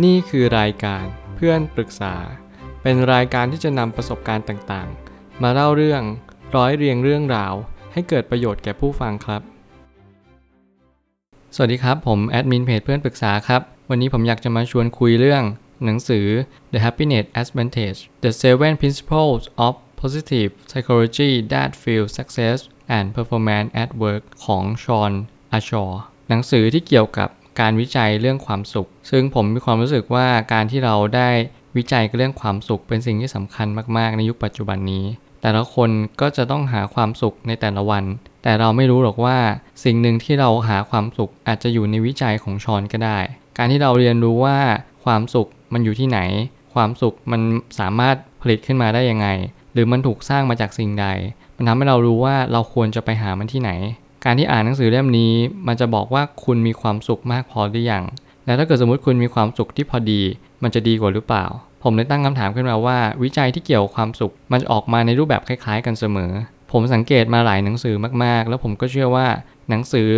[0.00, 1.04] นี่คือรายการ
[1.36, 2.14] เพื่อนปรึกษา
[2.82, 6.02] เป็นรายการที่จะนำประสบการณ์ต่างๆ มาเล่าเรื่อง
[6.56, 7.54] ร้อยเรียงเรื่องราว
[7.92, 9.42] ให้เกิดประโยชน์แก่ผู้ฟังครับ
[11.54, 15.42] สวัสดีครับ ผมแอดมินเพจเพื่อนปรึกษาครับ วันนี้ผมอยากจะมาชวนคุยเรื่อง
[15.84, 16.26] หนังสือ
[16.72, 22.58] The Happiness Advantage The Seven Principles of Positive Psychology That Fuel Success
[22.96, 25.12] and Performance at Work ของชอน
[25.52, 25.84] อาชอ
[26.28, 27.28] หนังสือที่เกี่ยวกับ
[27.60, 31.28] การวิจัยเรื่องความสุข ซึ่งผมมีความรู้สึกว่าการที่เราได้
[31.76, 35.04] วิจัยเรื่องความสุขเป็นสิ่งที่สำคัญมาก ๆ ในยุคปัจจุบันนี้
[35.42, 38.04] แต่ละคนก็จะต้องหาความสุขในแต่ละวัน
[38.42, 39.38] แต่เราไม่รู้หรอกว่า
[39.84, 43.18] สิ่งหนึ่งที่เราหาความสุขอาจจะอยู่ในวิจัยของชอนก็ได้
[43.58, 44.58] การที่เราเรียนรู้ว่า
[45.04, 46.20] ความสุขมันอยู่ที่ไหน
[46.74, 47.40] ความสุขมัน
[47.78, 49.28] สามารถผลิตขึ้นมาได้ยังไง
[49.72, 51.06] หรือมันถูกสร้างมาจากสิ่งใด
[51.56, 53.70] มันทำให้เรารู้ว่าเราควรจะไปหามันที่ไหน
[54.24, 55.32] การที่อ่านหนังสือเล่มนี้
[55.66, 58.04] มันจะบอกว่าคุณมีความสุขมากพอหรือยัง
[58.46, 60.20] และถ้าเกิดสมมติคุณมีความสุขที่พอดี
[60.62, 61.44] มันจะดีกว่าหรือเปล่า
[61.82, 66.32] ผมเลยตั้งคำถามขึ้นมาว่า วิจัยที่เกี่ยวกับความสุข มันจะออกมาในรูปแบบคล้ายๆ กันเสมอ
[66.72, 69.26] ผมสังเกตมาหลายหนังสือมากๆ แล้วผมก็เชื่อว่า
[69.70, 70.08] หนังสือ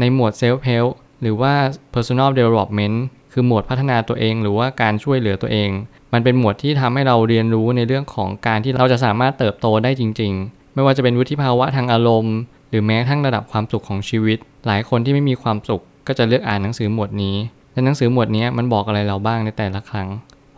[0.00, 1.52] ในหมวด self help หรือว่า
[1.94, 2.96] personal development
[3.32, 5.70] คือหมวดพัฒนาตัวเอง หรือว่าการช่วยเหลือตัวเอง
[6.12, 12.36] มันเป็นหมวดที่ทำให้เราเรียนรู้ในเรื่องของการที่เราจะสามารถเติบโตได้จริง ๆ ไม่ว่าจะเป็นวุฒิภาวะทางอารมณ์
[12.72, 17.36] หรือแม้กระทั่งระดับความสุขของชีวิต หลายคนที่ไม่มีความสุข ก็จะเลือกอ่านหนังสือหมวดนี้
[17.72, 20.08] และหนังสือหมวดนี้มันบอกอะไรเราบ้างในแต่ละครั้ง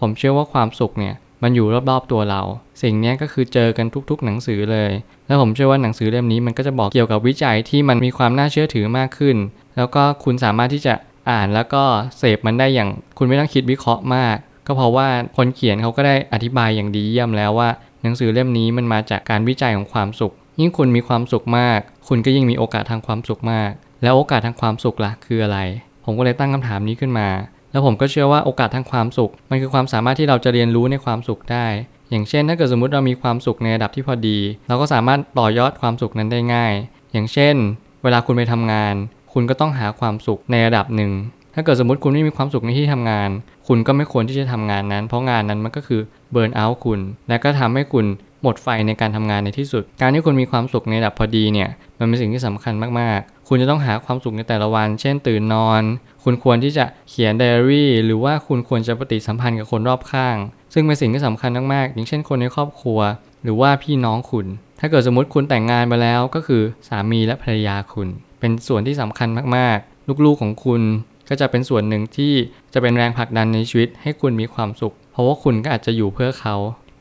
[0.01, 2.43] ผมเชื่อว่าความสุขเนี่ยมันอยู่รอบๆตัวเรา
[2.83, 4.93] สิ่งนี้ก็คือเจอกันทุกๆ หนังสือเลย
[5.27, 9.37] แล้วผมเชื่อว่าหนังสือเล่มนี้มันก็จะบอกเกี่ยวกับวิจัยที่มันมีความน่าเชื่อถือมากขึ้น
[9.77, 10.95] แล้วก็คุณสามารถที่จะ
[11.31, 11.85] อ่านแล้วก็
[12.19, 17.69] เสพมันได้อย่างคุณไม่ต้องคิดวิเคราะห์มาก ก็เพราะว่าคนเขียนเขาก็ได้อธิบายอย่างดีเยี่ยมแล้วว่า
[18.03, 23.71] หนังสือเล่มนี้มันมาจากการวิจัยของความสุข ยิ่งคุณมีความสุขมาก คุณก็ยิ่งมีโอกาสทางความสุขมาก
[24.03, 25.59] แล้วโอกาสทางความสุขล่ะคืออะไร
[26.05, 27.29] ผมก็เลยตั้งคำถามนี้ขึ้นมา
[27.71, 31.67] แล้วผมก็เชื่อว่าโอกาสทางความสุข มันคือความสามารถที่เราจะเรียนรู้ในความสุขได้
[32.11, 34.39] อย่างเช่น ถ้าเกิดสมมติเรามีความสุขในระดับที่พอดี
[34.69, 36.73] เราก็สามารถต่อยอดความสุขนั้นได้ง่าย
[37.13, 37.55] อย่างเช่น
[38.03, 38.95] เวลาคุณไปทำงาน
[39.33, 41.13] คุณก็ต้องหาความสุขในระดับหนึ่ง
[41.55, 43.31] ถ้าเกิดสมมติคุณไม่มีความสุขในที่ทำงาน
[43.69, 46.01] คุณก็ไม่ควรที่จะทำงานนั้น เพราะงานนั้นมันก็คือ
[46.33, 48.07] เบิร์นเอาท์คุณ และก็ทำให้คุณ
[48.45, 51.69] หมดไฟในการทำงานในที่สุด การที่คุณมีความสุขในระดับพอดีเนี่ย
[51.99, 55.83] มันเป็นสิ่งที่สำคัญมากๆ คุณจะต้องหาความสุขในแต่ละวัน เช่นตื่นนอน
[56.25, 60.37] คุณควรที่จะเขียนไดอารี่ หรือว่าคุณควรจะปฏิสัมพันธ์กับคนรอบข้าง
[60.75, 63.01] ซึ่งเป็นสิ่งที่สำคัญมากๆ อย่างเช่นคนในครอบครัว
[63.43, 64.47] หรือว่าพี่น้องคุณ
[64.81, 68.09] ถ้าเกิดสมมติคุณแต่งงานไปแล้วก็คือสามีและภรรยาคุณ
[68.41, 70.83] เป็นส่วนที่สำคัญมากๆ ลูกๆของคุณ
[71.29, 72.33] ก็จะเป็นส่วนหนึ่งที่
[72.75, 76.57] จะเป็นแรงผลักดันในชีวิตให้คุณมีความสุข เพราะว่าคุณก็อาจจะอยู่เพื่อเขา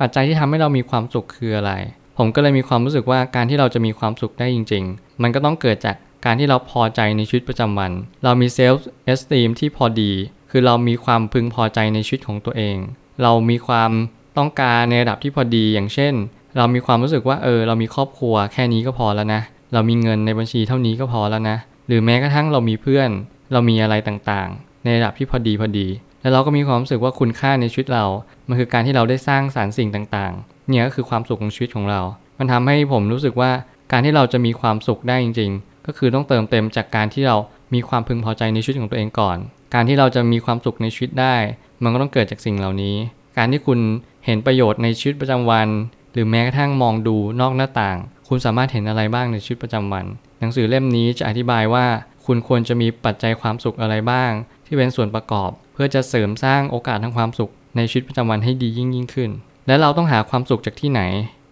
[0.06, 1.72] ปัจจัยที่ทำให้เรามีความสุขคืออะไร
[2.18, 7.92] ผมก็เลยมีความรู้สึกว่าการที่เราจะมีความสุขได้จริง ๆ มันก็ต้องเกิดจากการที่เราพอใจในชีวิตประจำวัน
[8.24, 10.12] เรามี self-esteem ที่พอดี
[10.52, 12.78] คือเรามีความพึงพอใจในชีวิตของตัวเอง
[13.24, 13.92] เรามีความ
[14.38, 16.14] ต้องการในระดับที่พอดีอย่างเช่น
[16.58, 19.42] เรามีความรู้สึกว่าเออ เรามีครอบครัวแค่นี้ก็พอแล้วนะ
[19.74, 23.10] เรามีเงินในบัญชีเท่านี้ก็พอแล้วนะ หรือแม้กระทั่งเรามีเพื่อน
[23.52, 25.88] เรามีอะไรต่างๆ ในระดับที่พอดีพอดี
[26.24, 28.06] แล้วเราก็มีความรู้สึกว่าคุณค่าในชีวิตเรา
[28.48, 32.02] มันคือการที่เราได้สร้างสารรค์สิ่งต่างๆ เนี่ยก็คือความสุขของชีวิตของเรา
[32.40, 33.52] มันทำให้ผมรู้สึกว่า
[33.92, 37.38] การที่เราจะมีความสุขได้จริง ๆ ก็คือต้องเติมเต็มจากการที่เรา
[37.74, 39.38] มีความพึงพอใจในชีวิตของตัวเองก่อน
[39.74, 41.36] การที่เราจะมีความสุขในชีวิตได้
[41.84, 42.96] มันก็ต้องเกิดจากสิ่งเหล่านี้
[43.38, 43.80] การที่คุณ
[44.26, 45.68] เห็นประโยชน์ในชีวิตประจำวัน
[46.14, 47.98] หรือแม้กระทั่งมองดูนอกหน้าต่าง
[48.28, 50.06] คุณสามารถเห็นอะไรบ้างในชีวิตประจำวัน
[50.40, 51.86] หนังสือเล่มนี้จะอธิบายว่า
[52.26, 54.32] คุณควรจะมีปัจจัยความสุขอะไรบ้าง
[54.66, 59.30] ที่เป็นส่วนประกอบ เพื่อจะเสริมสร้างโอกาสทางความสุขในชีวิตประจำวันให้ดียิ่งยิ่งขึ้น
[59.68, 61.02] และเราต้องหาความสุขจากที่ไหน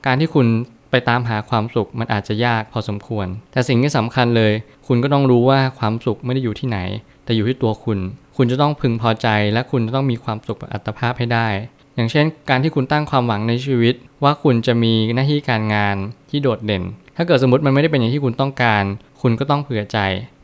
[0.05, 0.47] การที่คุณ
[0.91, 4.53] ไปตามหาความสุขมันอาจจะยากพอสมควร แต่สิ่งที่สำคัญเลย
[4.87, 6.79] คุณก็ต้องรู้ว่าความสุขไม่ได้อยู่ที่ไหน
[7.25, 7.99] แต่อยู่ที่ตัวคุณ
[8.37, 11.47] คุณจะต้องพึงพอใจและคุณจะต้องมีความสุขอัตภาพให้ได้
[11.95, 15.95] อย่างเช่น การที่คุณตั้งความหวังในชีวิต ว่าคุณจะมีหน้าที่การงาน
[16.29, 16.83] ที่โดดเด่น
[17.17, 18.83] ถ้าเกิดสมมติมันไม่ได้เป็นอย่างที่คุณต้องการ
[19.21, 19.97] คุณก็ต้องเผื่อใจ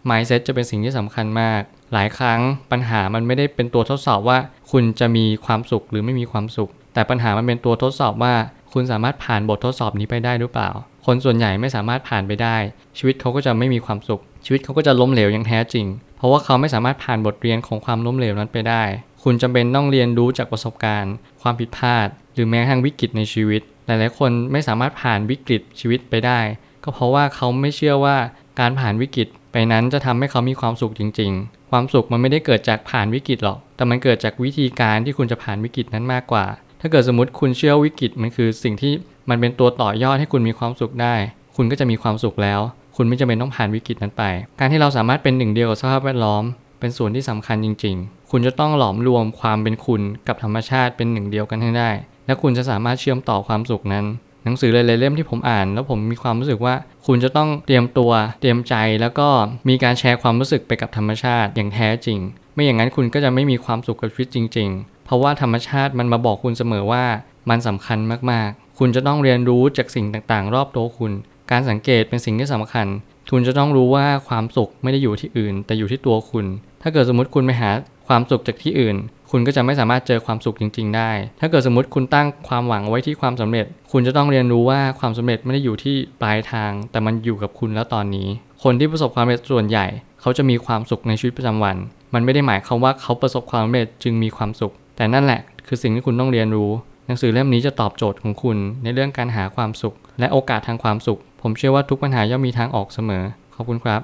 [0.09, 1.62] mindset จะเป็นสิ่งที่สำคัญมาก
[1.94, 2.40] หลายครั้ง
[2.72, 4.38] ปัญหามันไม่ได้เป็นตัวทดสอบว่า
[4.72, 8.34] คุณจะมีความสุขหรือไม่มีความสุข แต่ปัญหามันเป็นตัวทดสอบว่า
[8.73, 10.70] คุณสามารถผ่านบททดสอบนี้ไปได้หรือเปล่า
[11.05, 12.55] คนส่วนใหญ่ไม่สามารถผ่านไปได้
[12.97, 15.85] ชีวิตเขาก็จะไม่มีความสุข ชีวิตเขาก็จะล้มเหลวอย่างแท้จริง
[16.17, 18.84] เพราะว่าเขาไม่สามารถผ่านบทเรียนของความล้มเหลวนั้นไปได้
[19.23, 26.40] คุณจำเป็นต้องเรียนรู้จากประสบการณ์ ความผิดพลาด หรือแม้กระทั่งวิกฤตในชีวิต หลายๆ คนไม่สามารถผ่านวิกฤตชีวิตไปได้
[26.84, 28.17] ก็เพราะว่าเขาไม่เชื่อว่า
[28.59, 29.28] การผ่านวิกฤต
[29.71, 36.45] นั้นจะทำให้เขามีความสุขจริง ๆ ความสุขมันไม่ได้เกิดจากผ่านวิกฤตหรอก แต่มันเกิดจากวิธีการที่คุณจะผ่านวิกฤตนั้นมากกว่า
[36.81, 38.93] ถ้าเกิดสมมติคุณเชื่อวิกฤตมันคือสิ่งที่
[39.29, 41.15] มันเป็นตัวต่อยอดให้คุณมีความสุขได้
[41.55, 42.59] คุณก็จะมีความสุขแล้ว
[42.95, 44.23] คุณไม่จำเป็นต้องผ่านวิกฤตนั้นไป
[44.59, 46.43] การที่เราสามารถเป็นหนึ่งเดียวกับสภาพแวดล้อม
[46.79, 51.91] เป็นส่วนที่สำคัญจริง ๆ คุณจะต้องหลอมรวมความเป็นคุณกับธรรมชาติเป็นหนึ่งเดียวกันให้ได้
[52.25, 54.05] และคุณจะสามารถเชื่อมต่อความสุขนั้น
[54.43, 56.75] หนังสือหลายๆเล่มที่ผมอ่าน แล้วผมมีความรู้สึกว่า
[57.07, 58.11] คุณจะต้องเตรียมตัว
[58.41, 59.28] เตรียมใจแล้วก็
[59.69, 62.19] มีการแชร์ความรู้สึกไปกับธรรมชาติอย่างแท้จริง
[62.53, 67.05] ไม่อย่างนั้นคุณก็จะไม่มีความสุขกับชีวิตจริง ๆ เพราะว่าธรรมชาติมันมาบอกคุณเสมอว่า
[67.49, 67.99] มันสำคัญ
[68.31, 71.11] มากๆ คุณจะต้องเรียนรู้จากสิ่งต่างๆ รอบตัวคุณ
[71.51, 72.87] การสังเกตเป็นสิ่งที่สำคัญ
[73.31, 76.45] คุณจะต้องรู้ว่าความสุขไม่ได้อยู่ที่อื่น แต่อยู่ที่ตัวคุณ
[76.81, 77.72] ถ้าเกิดสมมติคุณไปหา
[78.07, 78.97] ความสุขจากที่อื่น
[79.32, 88.28] คุณก็จะไม่สามารถเจอความสุขจริง ๆ ได้ ถ้าเกิดสมมติคุณตั้งความหวังไว้ที่ความสำเร็จ คุณจะต้องเรียนรู้ว่าความสำเร็จไม่ได้อยู่ที่ปลายทาง แต่มันอยู่กับคุณแล้วตอนนี้
[88.64, 89.85] คนที่ประสบความสำเร็จส่วนใหญ่
[90.22, 91.78] เขาจะมีความสุขในชีวิตประจำวัน
[92.14, 96.70] มันไม่ได้หมายความว่าเขาประสบความสำเร็จจึงมีความสุข แต่นั่นแหละ คือสิ่งที่คุณต้องเรียนรู้
[97.06, 103.24] หนังสือเล่มนี้จะตอบโจทย์ของคุณในเรื่องการหาความสุข และโอกาสทางความสุข ผมเชื่อว่าทุกปัญหาย่อมมีทางออกเสมอ
[103.56, 104.02] ขอบคุณครับ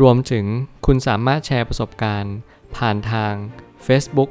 [0.00, 0.44] รวมถึง
[0.86, 2.34] คุณสามารถแชร์ประสบการณ์
[2.76, 3.32] ผ่านทาง
[3.86, 4.30] Facebook